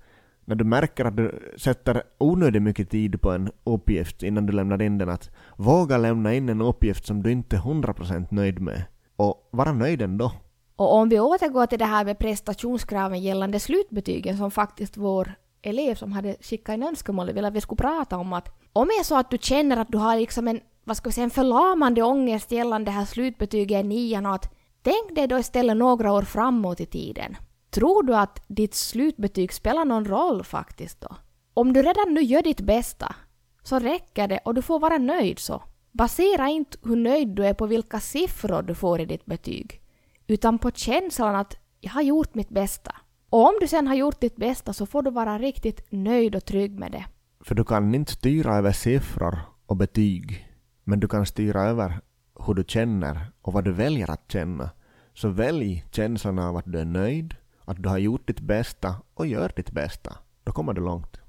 när 0.49 0.55
du 0.55 0.64
märker 0.64 1.05
att 1.05 1.17
du 1.17 1.55
sätter 1.57 2.02
onödigt 2.19 2.62
mycket 2.62 2.90
tid 2.90 3.21
på 3.21 3.31
en 3.31 3.50
uppgift 3.64 4.23
innan 4.23 4.47
du 4.47 4.52
lämnar 4.52 4.83
in 4.83 4.99
den, 4.99 5.09
att 5.09 5.31
våga 5.57 5.99
lämna 5.99 6.35
in 6.35 6.49
en 6.49 6.61
uppgift 6.61 7.07
som 7.07 7.23
du 7.23 7.33
inte 7.33 7.57
är 7.57 7.61
100% 7.61 8.26
nöjd 8.31 8.61
med 8.61 8.83
och 9.17 9.49
vara 9.50 9.73
nöjd 9.73 10.02
ändå. 10.02 10.33
Och 10.76 10.95
om 10.95 11.09
vi 11.09 11.21
återgår 11.21 11.67
till 11.67 11.78
det 11.78 11.85
här 11.85 12.05
med 12.05 12.19
prestationskraven 12.19 13.21
gällande 13.21 13.61
slutbetygen 13.61 14.37
som 14.37 14.50
faktiskt 14.50 14.97
vår 14.97 15.35
elev 15.62 15.95
som 15.95 16.12
hade 16.12 16.37
skickat 16.40 16.75
in 16.75 16.83
önskemål 16.83 17.33
ville 17.33 17.49
att 17.49 17.55
vi 17.55 17.61
skulle 17.61 17.76
prata 17.76 18.17
om 18.17 18.33
att 18.33 18.49
om 18.73 18.88
det 18.88 18.95
är 18.95 19.05
så 19.05 19.19
att 19.19 19.31
du 19.31 19.38
känner 19.40 19.76
att 19.76 19.88
du 19.88 19.99
har 19.99 20.17
liksom 20.17 20.49
en, 20.49 20.61
vad 20.85 20.97
ska 20.97 21.09
vi 21.09 21.12
säga, 21.12 21.25
en 21.25 21.31
förlamande 21.31 22.02
ångest 22.02 22.52
gällande 22.52 22.90
det 22.90 22.95
här 22.95 23.05
slutbetyget 23.05 23.85
i 23.85 23.88
nian 23.88 24.26
och 24.26 24.35
att 24.35 24.55
tänk 24.83 25.14
dig 25.14 25.26
då 25.26 25.38
istället 25.38 25.76
några 25.76 26.12
år 26.12 26.23
framåt 26.23 26.81
i 26.81 26.87
tiden. 26.87 27.37
Tror 27.70 28.02
du 28.02 28.16
att 28.16 28.44
ditt 28.46 28.75
slutbetyg 28.75 29.52
spelar 29.52 29.84
någon 29.84 30.04
roll 30.04 30.44
faktiskt 30.44 31.00
då? 31.00 31.16
Om 31.54 31.72
du 31.72 31.82
redan 31.82 32.14
nu 32.14 32.20
gör 32.20 32.42
ditt 32.42 32.60
bästa 32.60 33.14
så 33.62 33.78
räcker 33.78 34.28
det 34.28 34.38
och 34.44 34.54
du 34.54 34.62
får 34.62 34.78
vara 34.78 34.98
nöjd 34.98 35.38
så. 35.38 35.62
Basera 35.92 36.48
inte 36.48 36.78
hur 36.82 36.96
nöjd 36.96 37.28
du 37.28 37.46
är 37.46 37.54
på 37.54 37.66
vilka 37.66 38.00
siffror 38.00 38.62
du 38.62 38.75
får 38.75 39.00
i 39.00 39.04
ditt 39.04 39.26
betyg, 39.26 39.80
utan 40.26 40.58
på 40.58 40.70
känslan 40.70 41.37
att 41.37 41.56
jag 41.80 41.90
har 41.90 42.02
gjort 42.02 42.34
mitt 42.34 42.48
bästa. 42.48 42.94
Och 43.30 43.48
om 43.48 43.54
du 43.60 43.68
sen 43.68 43.87
har 43.87 43.94
gjort 43.94 44.20
ditt 44.20 44.37
bästa 44.37 44.72
så 44.72 44.87
får 44.87 45.02
du 45.02 45.10
vara 45.10 45.38
riktigt 45.38 45.87
nöjd 45.90 46.37
och 46.37 46.44
trygg 46.44 46.78
med 46.78 46.92
det. 46.92 47.04
För 47.40 47.54
du 47.54 47.64
kan 47.64 47.94
inte 47.94 48.12
styra 48.12 48.56
över 48.56 48.72
siffror 48.72 49.38
och 49.66 49.76
betyg, 49.76 50.46
men 50.84 51.00
du 51.00 51.08
kan 51.08 51.26
styra 51.26 51.62
över 51.62 52.00
hur 52.46 52.54
du 52.54 52.64
känner 52.68 53.32
och 53.42 53.52
vad 53.52 53.64
du 53.64 53.72
väljer 53.72 54.10
att 54.10 54.32
känna. 54.32 54.70
Så 55.14 55.28
välj 55.28 55.84
känslan 55.92 56.38
av 56.38 56.56
att 56.56 56.72
du 56.72 56.78
är 56.80 56.84
nöjd, 56.84 57.34
att 57.68 57.82
du 57.82 57.88
har 57.88 57.98
gjort 57.98 58.26
ditt 58.26 58.40
bästa 58.40 58.94
och 59.14 59.26
gör 59.26 59.52
ditt 59.56 59.70
bästa. 59.70 60.16
Då 60.44 60.52
kommer 60.52 60.72
du 60.72 60.80
långt. 60.80 61.20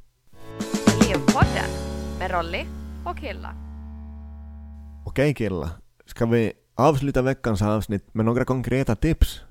Elevpodden 1.06 1.70
med 2.20 2.32
Rolly 2.32 2.66
och 3.06 3.18
Killa. 3.18 3.54
Okej 5.06 5.34
Killa, 5.34 5.72
ska 6.06 6.26
vi 6.26 6.54
avsluta 6.76 7.22
veckans 7.22 7.62
avsnitt 7.62 8.14
med 8.14 8.26
några 8.26 8.46
konkreta 8.46 8.96
tips 8.96 9.42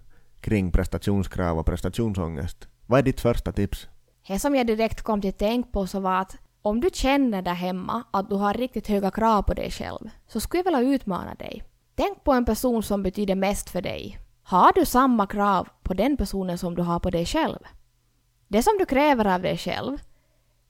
kring 0.40 0.72
prestationskrav 0.72 1.58
och 1.58 1.66
prestationsångest? 1.66 2.68
Vad 2.86 2.98
är 2.98 3.02
ditt 3.02 3.20
första 3.20 3.52
tips? 3.52 3.88
Det 4.26 4.38
som 4.38 4.54
jag 4.54 4.66
direkt 4.66 5.02
kom 5.02 5.20
till 5.20 5.32
tänk 5.32 5.72
på 5.72 5.86
så 5.86 6.00
var 6.00 6.20
att 6.20 6.36
om 6.62 6.80
du 6.80 6.90
känner 6.92 7.42
där 7.42 7.54
hemma 7.54 8.02
att 8.10 8.28
du 8.28 8.34
har 8.34 8.54
riktigt 8.54 8.88
höga 8.88 9.10
krav 9.10 9.42
på 9.42 9.54
dig 9.54 9.70
själv 9.70 10.10
så 10.28 10.40
skulle 10.40 10.62
jag 10.64 10.64
vilja 10.64 10.94
utmana 10.94 11.34
dig. 11.34 11.62
Tänk 11.94 12.24
på 12.24 12.32
en 12.32 12.44
person 12.44 12.82
som 12.82 13.02
betyder 13.02 13.34
mest 13.34 13.70
för 13.70 13.82
dig. 13.82 14.18
Har 14.48 14.72
du 14.72 14.86
samma 14.86 15.26
krav 15.26 15.68
på 15.82 15.94
den 15.94 16.16
personen 16.16 16.58
som 16.58 16.74
du 16.74 16.82
har 16.82 17.00
på 17.00 17.10
dig 17.10 17.26
själv? 17.26 17.58
Det 18.48 18.62
som 18.62 18.78
du 18.78 18.84
kräver 18.86 19.26
av 19.26 19.42
dig 19.42 19.58
själv 19.58 19.98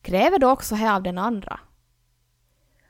kräver 0.02 0.38
du 0.38 0.47
också 0.47 0.75
här 0.75 0.97
av 0.97 1.02
den 1.02 1.18
andra. 1.18 1.61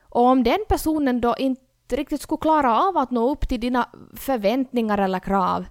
Och 0.00 0.22
om 0.22 0.44
den 0.44 0.58
personen 0.68 1.20
då 1.20 1.34
inte 1.38 1.96
riktigt 1.96 2.20
skulle 2.20 2.40
klara 2.40 2.82
av 2.82 2.96
att 2.96 3.10
nå 3.10 3.30
upp 3.30 3.48
till 3.48 3.60
dina 3.60 3.88
förväntningar 4.16 4.98
eller 4.98 5.18
krav, 5.18 5.66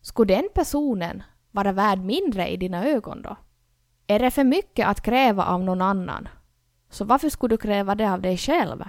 skulle 0.00 0.34
den 0.34 0.48
personen 0.54 1.22
vara 1.50 1.72
värd 1.72 1.98
mindre 1.98 2.48
i 2.48 2.56
dina 2.56 2.86
ögon 2.86 3.22
då? 3.22 3.36
Är 4.06 4.18
det 4.18 4.30
för 4.30 4.44
mycket 4.44 4.88
att 4.88 5.02
kräva 5.02 5.44
av 5.44 5.64
någon 5.64 5.82
annan? 5.82 6.28
Så 6.90 7.04
varför 7.04 7.28
skulle 7.28 7.52
du 7.52 7.58
kräva 7.58 7.94
det 7.94 8.12
av 8.12 8.20
dig 8.20 8.36
själv? 8.36 8.84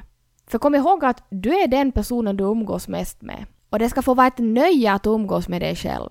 För 0.48 0.58
kom 0.60 0.76
ihåg 0.76 1.06
att 1.06 1.24
du 1.30 1.60
är 1.60 1.68
den 1.68 1.92
personen 1.92 2.38
du 2.38 2.44
umgås 2.44 2.88
mest 2.88 3.22
med. 3.22 3.46
Och 3.70 3.80
det 3.80 3.90
ska 3.90 4.02
få 4.02 4.14
vara 4.14 4.28
ett 4.28 4.38
nöje 4.38 4.94
att 4.94 5.08
umgås 5.08 5.48
med 5.48 5.62
dig 5.62 5.76
själv. 5.76 6.10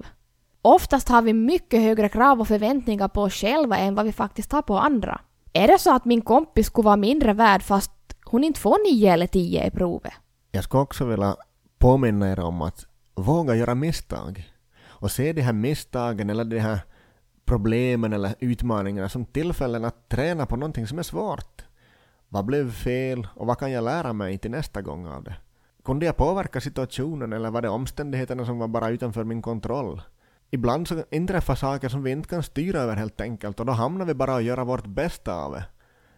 Oftast 0.62 1.08
har 1.08 1.22
vi 1.22 1.32
mycket 1.32 1.80
högre 1.80 2.08
krav 2.08 2.40
och 2.40 2.48
förväntningar 2.48 3.08
på 3.08 3.22
oss 3.22 3.34
själva 3.34 3.78
än 3.78 3.94
vad 3.94 4.06
vi 4.06 4.12
faktiskt 4.12 4.52
har 4.52 4.62
på 4.62 4.78
andra. 4.78 5.20
Är 5.52 5.68
det 5.68 5.78
så 5.78 5.94
att 5.94 6.04
min 6.04 6.22
kompis 6.22 6.66
skulle 6.66 6.84
vara 6.84 6.96
mindre 6.96 7.32
värd 7.32 7.62
fast 7.62 7.92
hon 8.24 8.44
inte 8.44 8.60
får 8.60 8.92
nio 8.92 9.12
eller 9.12 9.26
tio 9.26 9.66
i 9.66 9.70
provet? 9.70 10.12
Jag 10.50 10.64
skulle 10.64 10.82
också 10.82 11.04
vilja 11.04 11.36
påminna 11.78 12.32
er 12.32 12.40
om 12.40 12.62
att 12.62 12.86
våga 13.14 13.54
göra 13.54 13.74
misstag. 13.74 14.52
Och 14.86 15.10
se 15.10 15.32
de 15.32 15.42
här 15.42 15.52
misstagen 15.52 16.30
eller 16.30 16.44
de 16.44 16.58
här 16.58 16.80
problemen 17.44 18.12
eller 18.12 18.34
utmaningarna 18.40 19.08
som 19.08 19.24
tillfällen 19.24 19.84
att 19.84 20.08
träna 20.08 20.46
på 20.46 20.56
någonting 20.56 20.86
som 20.86 20.98
är 20.98 21.02
svårt. 21.02 21.64
Vad 22.28 22.44
blev 22.44 22.72
fel 22.72 23.28
och 23.34 23.46
vad 23.46 23.58
kan 23.58 23.72
jag 23.72 23.84
lära 23.84 24.12
mig 24.12 24.38
till 24.38 24.50
nästa 24.50 24.82
gång 24.82 25.06
av 25.06 25.24
det? 25.24 25.36
Kunde 25.88 26.06
jag 26.06 26.16
påverka 26.16 26.60
situationen 26.60 27.32
eller 27.32 27.50
var 27.50 27.62
det 27.62 27.68
omständigheterna 27.68 28.44
som 28.44 28.58
var 28.58 28.68
bara 28.68 28.88
utanför 28.88 29.24
min 29.24 29.42
kontroll? 29.42 30.02
Ibland 30.50 30.88
så 30.88 31.02
inträffar 31.10 31.54
saker 31.54 31.88
som 31.88 32.02
vi 32.02 32.10
inte 32.10 32.28
kan 32.28 32.42
styra 32.42 32.80
över 32.80 32.96
helt 32.96 33.20
enkelt 33.20 33.60
och 33.60 33.66
då 33.66 33.72
hamnar 33.72 34.06
vi 34.06 34.14
bara 34.14 34.34
och 34.34 34.42
göra 34.42 34.64
vårt 34.64 34.86
bästa 34.86 35.34
av 35.34 35.52
det. 35.52 35.64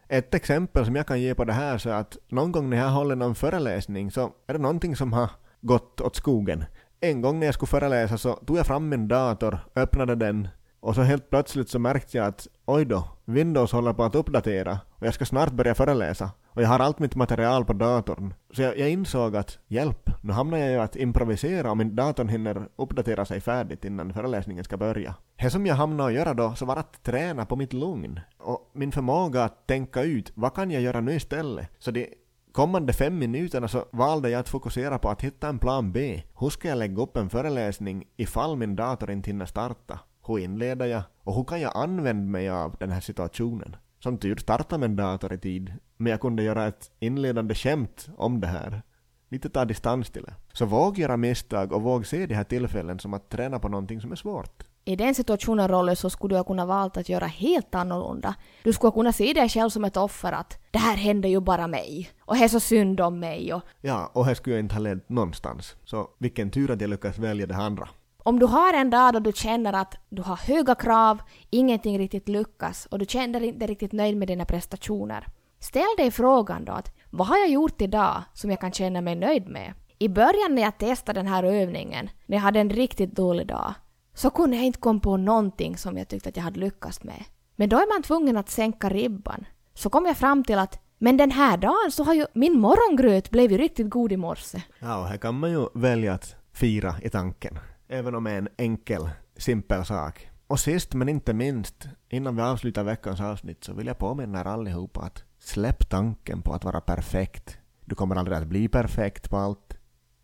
Ett 0.09 0.35
exempel 0.35 0.85
som 0.85 0.97
jag 0.97 1.07
kan 1.07 1.21
ge 1.21 1.35
på 1.35 1.45
det 1.45 1.53
här 1.53 1.79
så 1.79 1.91
är 1.91 1.95
att 1.95 2.17
någon 2.29 2.53
gång 2.53 2.71
när 2.71 2.77
jag 2.77 2.91
håller 2.91 3.17
någon 3.17 3.35
föreläsning 3.35 4.11
så 4.11 4.33
är 4.47 4.53
det 4.53 4.59
någonting 4.59 4.97
som 4.97 5.13
har 5.13 5.31
gått 5.61 6.01
åt 6.01 6.17
skogen. 6.17 6.65
En 7.01 7.21
gång 7.21 7.39
när 7.39 7.47
jag 7.47 7.55
skulle 7.55 7.69
föreläsa 7.69 8.19
så 8.19 8.33
tog 8.33 8.59
jag 8.59 8.67
fram 8.67 8.89
min 8.89 9.09
dator, 9.09 9.59
öppnade 9.77 10.15
den 10.15 10.49
och 10.81 10.95
så 10.95 11.03
helt 11.03 11.31
plötsligt 11.31 11.69
så 11.69 11.79
märkte 11.79 12.17
jag 12.17 12.27
att 12.27 12.49
oj 12.67 12.85
då, 12.85 13.05
Windows 13.25 13.73
håller 13.73 13.93
på 13.93 14.05
att 14.05 14.15
uppdatera 14.15 14.79
och 14.91 15.07
jag 15.07 15.15
ska 15.15 15.25
snart 15.25 15.53
börja 15.53 15.75
föreläsa. 15.75 16.31
Och 16.53 16.63
jag 16.63 16.69
har 16.69 16.79
allt 16.79 16.99
mitt 16.99 17.15
material 17.15 17.65
på 17.65 17.73
datorn. 17.73 18.35
Så 18.51 18.63
jag, 18.63 18.79
jag 18.79 18.91
insåg 18.91 19.37
att 19.37 19.59
hjälp, 19.67 20.11
nu 20.23 20.33
hamnar 20.33 20.59
jag 20.59 20.71
ju 20.71 20.79
att 20.79 20.97
improvisera 20.97 21.71
och 21.71 21.77
min 21.77 21.97
datorn 21.97 22.29
hinner 22.29 22.69
uppdatera 22.77 23.25
sig 23.25 23.41
färdigt 23.41 23.85
innan 23.85 24.13
föreläsningen 24.13 24.65
ska 24.65 24.77
börja. 24.77 25.15
Det 25.37 25.51
som 25.51 25.67
jag 25.67 25.75
hamnade 25.75 26.09
att 26.09 26.15
göra 26.15 26.35
då 26.35 26.55
så 26.55 26.67
var 26.67 26.77
att 26.77 27.03
träna 27.03 27.47
på 27.47 27.57
mitt 27.57 27.73
lugn 27.73 28.21
och 28.39 28.71
min 28.73 28.93
förmåga 28.93 29.45
att 29.45 29.67
tänka 29.67 30.03
ut 30.03 30.33
vad 30.35 30.55
kan 30.55 30.71
jag 30.71 30.83
göra 30.83 31.01
nu 31.01 31.15
istället. 31.15 31.69
Så 31.79 31.91
de 31.91 32.09
kommande 32.53 32.93
fem 32.93 33.19
minuterna 33.19 33.69
så 33.69 33.85
valde 33.91 34.31
jag 34.31 34.41
att 34.41 34.49
fokusera 34.49 34.99
på 34.99 35.09
att 35.09 35.23
hitta 35.23 35.49
en 35.49 35.59
plan 35.59 35.93
B. 35.93 36.23
Hur 36.39 36.51
ska 36.51 36.69
jag 36.69 36.79
lägga 36.79 37.03
upp 37.03 37.17
en 37.17 37.31
föreläsning 37.31 38.05
ifall 38.17 38.57
min 38.57 38.77
dator 38.77 39.11
inte 39.11 39.31
hinner 39.31 39.47
starta? 39.47 39.99
Hur 40.27 40.39
inleder 40.39 40.87
jag? 40.87 41.03
Och 41.25 41.35
hur 41.35 41.45
kan 41.45 41.61
jag 41.61 41.77
använda 41.77 42.31
mig 42.31 42.49
av 42.49 42.77
den 42.79 42.91
här 42.91 43.01
situationen? 43.01 43.77
Som 44.03 44.19
tur 44.19 44.37
startade 44.37 44.79
med 44.81 44.91
en 44.91 44.97
dator 44.97 45.33
i 45.33 45.39
tid, 45.39 45.73
men 45.97 46.11
jag 46.11 46.21
kunde 46.21 46.43
göra 46.43 46.67
ett 46.67 46.91
inledande 46.99 47.55
skämt 47.55 48.09
om 48.17 48.41
det 48.41 48.47
här. 48.47 48.83
Lite 49.29 49.49
ta 49.51 49.65
distans 49.65 50.11
till 50.11 50.23
det. 50.23 50.35
Så 50.53 50.67
våg 50.67 50.99
göra 50.99 51.17
misstag 51.17 51.73
och 51.73 51.83
våg 51.83 52.07
se 52.07 52.27
de 52.27 52.35
här 52.35 52.45
tillfällen 52.45 52.99
som 52.99 53.15
att 53.15 53.29
träna 53.29 53.59
på 53.59 53.69
någonting 53.69 54.01
som 54.01 54.13
är 54.13 54.17
svårt. 54.17 54.63
I 54.85 54.97
den 54.97 55.15
situationen, 55.15 55.69
Rolle, 55.69 55.97
så 55.97 56.11
skulle 56.11 56.35
du 56.35 56.39
ha 56.39 56.45
kunnat 56.45 56.69
valt 56.69 56.97
att 56.97 57.09
göra 57.09 57.27
helt 57.27 57.75
annorlunda. 57.75 58.35
Du 58.65 58.73
skulle 58.73 58.93
kunna 58.93 59.13
se 59.13 59.33
dig 59.33 59.49
själv 59.49 59.71
som 59.71 59.85
ett 59.85 59.97
offer 59.97 60.33
att 60.33 60.59
det 60.71 60.79
här 60.79 60.97
händer 60.97 61.29
ju 61.29 61.41
bara 61.41 61.67
mig. 61.67 62.11
Och 62.21 62.35
det 62.35 62.45
är 62.45 62.49
så 62.49 62.61
synd 62.61 63.01
om 63.01 63.19
mig 63.19 63.55
och... 63.55 63.63
Ja, 63.81 64.11
och 64.13 64.27
det 64.27 64.35
skulle 64.35 64.57
jag 64.57 64.65
inte 64.65 64.75
ha 64.75 64.81
lett 64.81 65.09
någonstans. 65.09 65.77
Så 65.85 66.09
vilken 66.19 66.51
tur 66.51 66.71
att 66.71 66.81
jag 66.81 66.91
lyckades 66.91 67.19
välja 67.19 67.47
det 67.47 67.57
andra. 67.57 67.89
Om 68.31 68.39
du 68.39 68.47
har 68.47 68.75
en 68.75 68.91
dag 68.91 69.13
då 69.13 69.19
du 69.19 69.33
känner 69.33 69.73
att 69.73 69.95
du 70.09 70.23
har 70.23 70.37
höga 70.37 70.75
krav, 70.75 71.23
ingenting 71.51 71.99
riktigt 71.99 72.29
lyckas 72.29 72.87
och 72.87 72.99
du 72.99 73.05
känner 73.05 73.41
dig 73.41 73.49
inte 73.49 73.67
riktigt 73.67 73.93
nöjd 73.93 74.17
med 74.17 74.29
dina 74.29 74.45
prestationer. 74.45 75.27
Ställ 75.59 75.95
dig 75.97 76.11
frågan 76.11 76.65
då 76.65 76.73
att 76.73 76.95
vad 77.11 77.27
har 77.27 77.39
jag 77.39 77.49
gjort 77.49 77.81
idag 77.81 78.23
som 78.35 78.51
jag 78.51 78.61
kan 78.61 78.73
känna 78.73 79.01
mig 79.01 79.15
nöjd 79.15 79.49
med? 79.49 79.75
I 79.99 80.09
början 80.09 80.55
när 80.55 80.63
jag 80.63 80.79
testade 80.79 81.19
den 81.19 81.27
här 81.27 81.45
övningen, 81.45 82.11
när 82.27 82.37
jag 82.37 82.43
hade 82.43 82.61
en 82.61 82.71
riktigt 82.71 83.17
dålig 83.17 83.47
dag, 83.47 83.75
så 84.15 84.31
kunde 84.31 84.57
jag 84.57 84.67
inte 84.67 84.79
komma 84.79 85.01
på 85.01 85.17
någonting 85.17 85.77
som 85.77 85.99
jag 85.99 86.09
tyckte 86.09 86.29
att 86.29 86.37
jag 86.37 86.45
hade 86.45 86.61
lyckats 86.61 87.03
med. 87.03 87.25
Men 87.57 87.69
då 87.69 87.77
är 87.77 87.95
man 87.95 88.03
tvungen 88.03 88.37
att 88.37 88.51
sänka 88.51 88.89
ribban. 88.89 89.45
Så 89.75 89.91
kom 89.91 90.07
jag 90.07 90.17
fram 90.17 90.45
till 90.45 90.59
att 90.59 90.81
men 90.99 91.17
den 91.17 91.31
här 91.31 91.57
dagen 91.57 91.91
så 91.91 92.05
har 92.05 92.15
ju 92.15 92.27
min 92.35 92.61
morgongröt 92.61 93.31
blivit 93.31 93.59
riktigt 93.59 93.91
god 93.91 94.13
i 94.13 94.17
morse. 94.17 94.63
Ja, 94.79 94.99
och 95.01 95.07
här 95.07 95.17
kan 95.17 95.39
man 95.39 95.51
ju 95.51 95.67
välja 95.75 96.15
att 96.15 96.37
fira 96.53 96.95
i 97.03 97.11
tanken 97.11 97.59
även 97.91 98.15
om 98.15 98.25
det 98.25 98.31
är 98.31 98.39
en 98.39 98.49
enkel, 98.57 99.11
simpel 99.37 99.85
sak. 99.85 100.31
Och 100.47 100.61
sist 100.61 100.95
men 100.95 101.09
inte 101.09 101.35
minst, 101.35 101.89
innan 102.09 102.37
vi 102.37 102.43
avslutar 102.43 102.85
veckans 102.85 103.21
avsnitt 103.21 103.65
så 103.65 103.75
vill 103.75 103.87
jag 103.87 103.99
påminna 103.99 104.41
er 104.41 104.45
allihopa 104.45 105.01
att 105.01 105.25
släpp 105.39 105.89
tanken 105.89 106.43
på 106.43 106.53
att 106.53 106.65
vara 106.65 106.81
perfekt. 106.81 107.59
Du 107.85 107.95
kommer 107.95 108.17
aldrig 108.17 108.37
att 108.39 108.47
bli 108.47 108.69
perfekt 108.69 109.31
på 109.31 109.37
allt. 109.37 109.77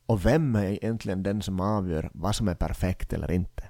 Och 0.06 0.26
vem 0.26 0.56
är 0.56 0.64
egentligen 0.64 1.22
den 1.22 1.42
som 1.42 1.60
avgör 1.60 2.10
vad 2.14 2.34
som 2.34 2.48
är 2.48 2.54
perfekt 2.54 3.12
eller 3.12 3.30
inte? 3.30 3.64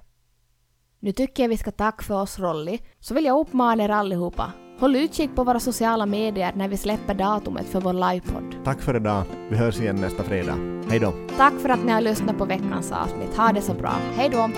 Nu 0.99 1.11
tycker 1.11 1.43
jag 1.43 1.49
vi 1.49 1.57
ska 1.57 1.71
tacka 1.71 2.03
för 2.03 2.21
oss 2.21 2.39
Rolli, 2.39 2.81
så 2.99 3.13
vill 3.13 3.25
jag 3.25 3.39
uppmana 3.39 3.83
er 3.83 3.89
allihopa. 3.89 4.53
Håll 4.79 4.95
utkik 4.95 5.35
på 5.35 5.43
våra 5.43 5.59
sociala 5.59 6.05
medier 6.05 6.51
när 6.55 6.67
vi 6.67 6.77
släpper 6.77 7.13
datumet 7.13 7.65
för 7.65 7.81
vår 7.81 7.93
livepodd. 7.93 8.55
Tack 8.63 8.81
för 8.81 8.95
idag. 8.95 9.23
Vi 9.49 9.57
hörs 9.57 9.79
igen 9.79 9.95
nästa 9.95 10.23
fredag. 10.23 10.55
Hej 10.89 10.99
då! 10.99 11.13
Tack 11.37 11.53
för 11.53 11.69
att 11.69 11.85
ni 11.85 11.91
har 11.91 12.01
lyssnat 12.01 12.37
på 12.37 12.45
veckans 12.45 12.91
avsnitt. 12.91 13.37
Ha 13.37 13.51
det 13.51 13.61
så 13.61 13.73
bra. 13.73 13.93
Hej 14.15 14.29
då! 14.29 14.49